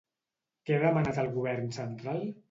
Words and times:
Què 0.69 0.73
ha 0.77 0.79
demanat 0.83 1.19
al 1.23 1.29
govern 1.35 1.69
central? 1.77 2.25